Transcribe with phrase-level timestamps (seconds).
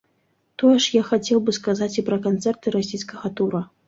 [0.61, 3.61] Тое ж я хацеў бы сказаць і пра канцэрты расійскага тура.